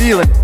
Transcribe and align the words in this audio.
feeling. 0.00 0.39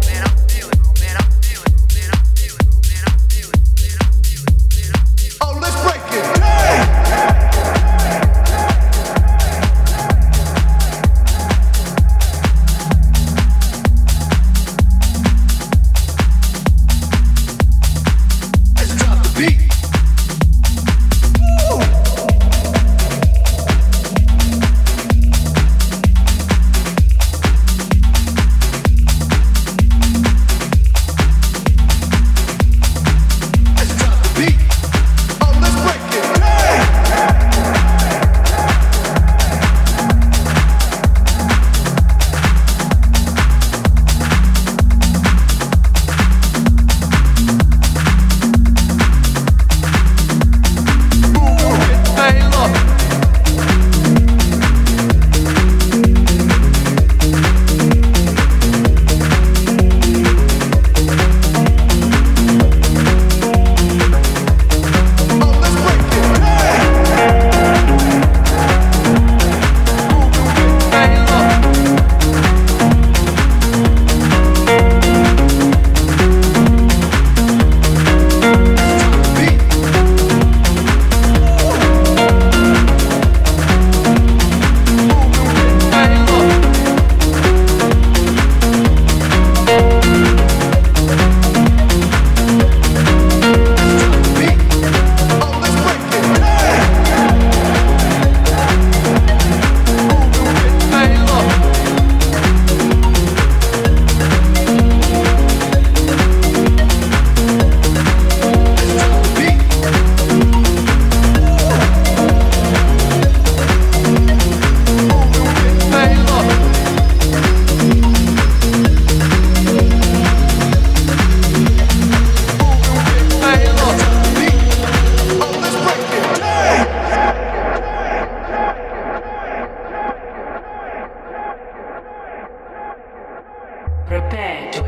Prepare 134.06 134.70
to. 134.72 134.86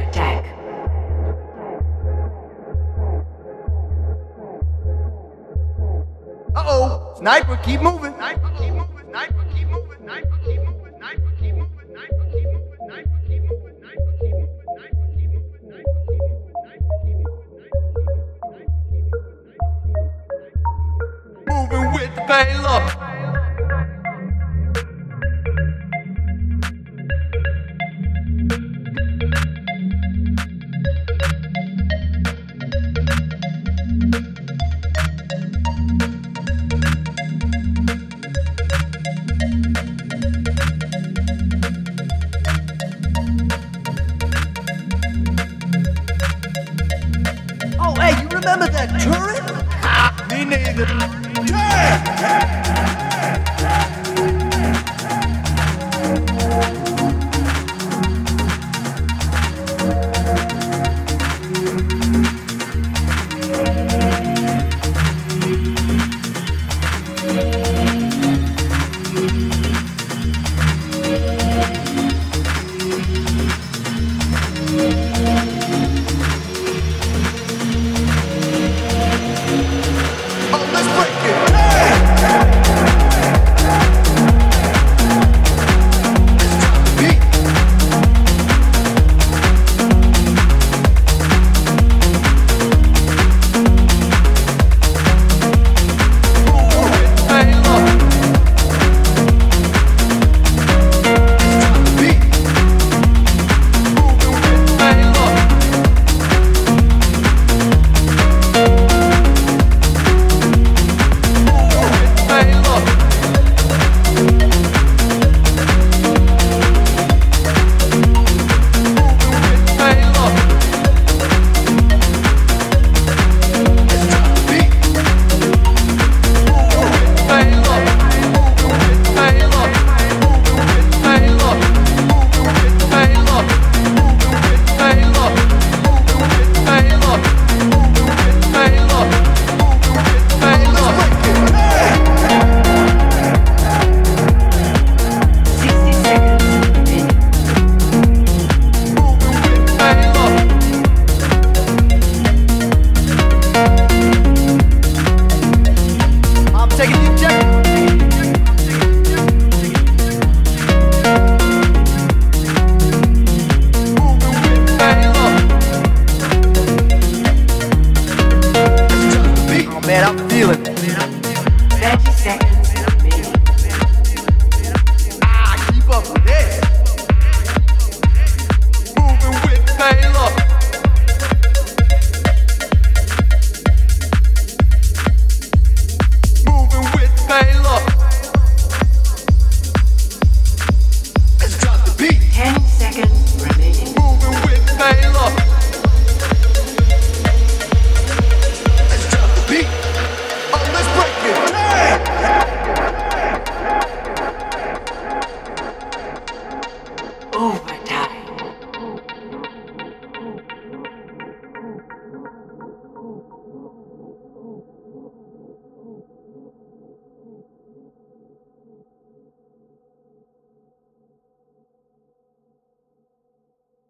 Uh 6.55 6.65
oh, 6.67 7.15
sniper, 7.19 7.57
keep 7.65 7.81
moving. 7.81 8.15
Moving. 21.47 21.93
With 21.93 22.15
the. 22.15 22.98
Remember 48.49 48.73
that 48.73 48.89
turret? 49.05 49.45
Me 50.31 50.43
neither. 50.47 50.87
Turret! 51.45 53.08